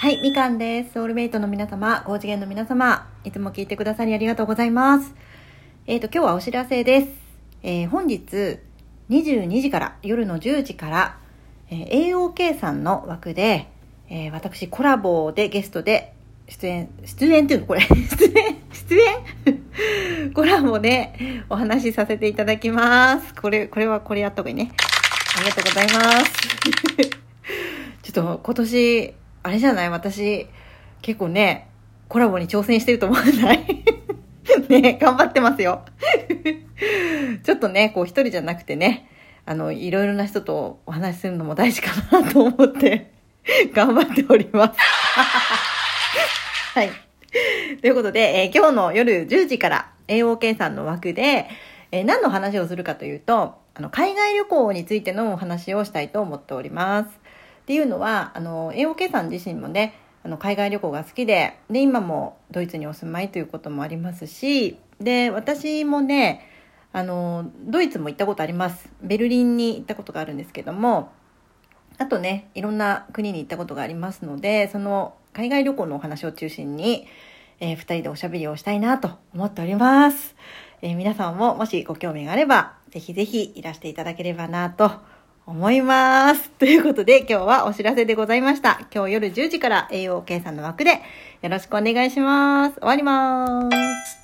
[0.00, 0.94] はい、みかんです。
[0.94, 5.12] ソウルメイトの皆様、高次元の皆様、いつも聞いてくださりありがとうございます。
[5.86, 7.08] えっ、と、今日はお知らせです。
[7.62, 8.60] えー本日、
[9.10, 11.18] 22時から、夜の10時から、
[11.68, 13.68] えー AOK さんの枠で、
[14.08, 16.14] えー私、コラボでゲストで
[16.48, 20.32] 出演、出演っていうのこれ、出 演出演？
[20.32, 21.12] コラボで
[21.50, 23.34] お話しさせていただきます。
[23.34, 24.72] これ、これはこれやった方がいいね。
[25.36, 26.32] ありがとうございます。
[28.02, 29.90] ちょっと今年、あれじゃない？
[29.90, 30.46] 私、
[31.02, 31.68] 結構ね、
[32.08, 33.84] コラボに挑戦してると思わない？
[34.68, 35.84] ね、頑張ってますよ。
[37.42, 39.08] ちょっとね、こう一人じゃなくてね、
[39.46, 41.90] あの、いろいろな人とお話しするのも大事か
[42.20, 43.12] なと思って、
[43.72, 44.78] 頑張っております。
[46.74, 46.90] はい。
[47.80, 51.48] ということで、えー今日の夜10時から AOK さんの枠で、
[51.92, 57.20] えー何の話をするかというと、あの、海外旅行についてのお話をしたいと思っております。
[57.70, 66.48] っていうのは、あの、AOK さん自身もね、あの、海外旅行が好きで、で、今もドイツにお住まいということもありますし、で、私もね、
[66.92, 68.90] あの、ドイツも行ったことあります。
[69.02, 71.12] ベルリンに行ったことがあるんですけども、
[71.98, 77.06] あとね、いろんな国に行ったことがありますので、その海外旅行のお話を中心に、
[77.60, 80.34] えー二人でおしゃべりをしたいなと思っております。
[80.82, 84.90] えー皆さんももしご興味があれば、ぜひぜひいらしていただければなと
[85.46, 86.50] 思います。
[86.58, 88.80] ということで今日はお知らせでございました。
[88.94, 91.02] 今日夜10時から栄養計算の枠で
[91.42, 92.74] よろしくお願いします。
[92.74, 94.19] 終わります。